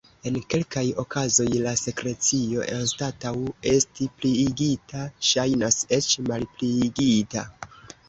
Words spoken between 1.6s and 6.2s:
la sekrecio, anstataŭ esti pliigita, ŝajnas eĉ